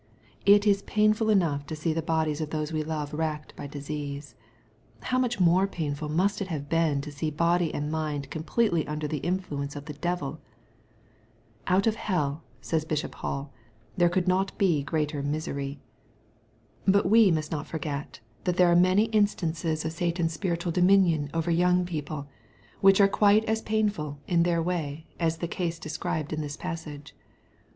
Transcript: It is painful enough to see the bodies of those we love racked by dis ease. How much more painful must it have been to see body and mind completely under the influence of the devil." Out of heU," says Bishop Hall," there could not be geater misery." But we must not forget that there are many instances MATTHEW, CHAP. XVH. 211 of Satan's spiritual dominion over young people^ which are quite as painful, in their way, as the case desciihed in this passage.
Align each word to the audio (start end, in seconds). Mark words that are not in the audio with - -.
It 0.47 0.65
is 0.65 0.81
painful 0.81 1.29
enough 1.29 1.67
to 1.67 1.75
see 1.75 1.93
the 1.93 2.01
bodies 2.01 2.41
of 2.41 2.49
those 2.49 2.73
we 2.73 2.81
love 2.83 3.13
racked 3.13 3.55
by 3.55 3.67
dis 3.67 3.87
ease. 3.87 4.33
How 5.01 5.19
much 5.19 5.39
more 5.39 5.67
painful 5.67 6.09
must 6.09 6.41
it 6.41 6.47
have 6.47 6.67
been 6.67 7.01
to 7.01 7.11
see 7.11 7.29
body 7.29 7.71
and 7.71 7.91
mind 7.91 8.31
completely 8.31 8.87
under 8.87 9.07
the 9.07 9.19
influence 9.19 9.75
of 9.75 9.85
the 9.85 9.93
devil." 9.93 10.39
Out 11.67 11.85
of 11.85 11.93
heU," 12.09 12.39
says 12.61 12.83
Bishop 12.83 13.13
Hall," 13.13 13.53
there 13.95 14.09
could 14.09 14.27
not 14.27 14.57
be 14.57 14.83
geater 14.83 15.23
misery." 15.23 15.79
But 16.87 17.07
we 17.07 17.29
must 17.29 17.51
not 17.51 17.67
forget 17.67 18.21
that 18.45 18.57
there 18.57 18.71
are 18.71 18.75
many 18.75 19.03
instances 19.11 19.85
MATTHEW, 19.85 19.91
CHAP. 19.91 19.91
XVH. 19.91 19.97
211 19.97 20.07
of 20.07 20.15
Satan's 20.15 20.33
spiritual 20.33 20.71
dominion 20.71 21.29
over 21.35 21.51
young 21.51 21.85
people^ 21.85 22.25
which 22.79 22.99
are 22.99 23.07
quite 23.07 23.45
as 23.45 23.61
painful, 23.61 24.17
in 24.27 24.41
their 24.41 24.63
way, 24.63 25.05
as 25.19 25.37
the 25.37 25.47
case 25.47 25.77
desciihed 25.79 26.33
in 26.33 26.41
this 26.41 26.57
passage. 26.57 27.15